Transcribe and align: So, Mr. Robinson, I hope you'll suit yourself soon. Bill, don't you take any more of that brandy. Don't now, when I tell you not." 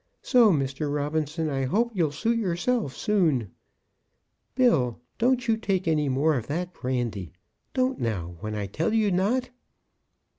So, 0.23 0.51
Mr. 0.51 0.91
Robinson, 0.91 1.47
I 1.47 1.65
hope 1.65 1.91
you'll 1.93 2.11
suit 2.11 2.39
yourself 2.39 2.95
soon. 2.97 3.51
Bill, 4.55 4.99
don't 5.19 5.47
you 5.47 5.55
take 5.57 5.87
any 5.87 6.09
more 6.09 6.35
of 6.37 6.47
that 6.47 6.73
brandy. 6.73 7.33
Don't 7.75 7.99
now, 7.99 8.35
when 8.39 8.55
I 8.55 8.65
tell 8.65 8.95
you 8.95 9.11
not." 9.11 9.51